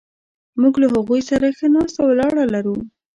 موږ 0.61 0.73
له 0.81 0.87
هغوی 0.93 1.21
سره 1.29 1.55
ښه 1.57 1.67
ناسته 1.75 2.01
ولاړه 2.05 2.43
لرو. 2.53 2.77